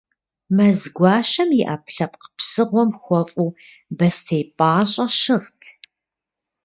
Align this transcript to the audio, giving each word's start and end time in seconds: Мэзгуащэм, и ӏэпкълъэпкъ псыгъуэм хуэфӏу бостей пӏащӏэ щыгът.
Мэзгуащэм, 0.55 1.49
и 1.59 1.63
ӏэпкълъэпкъ 1.67 2.25
псыгъуэм 2.37 2.89
хуэфӏу 3.01 3.55
бостей 3.97 4.43
пӏащӏэ 4.57 5.05
щыгът. 5.19 5.61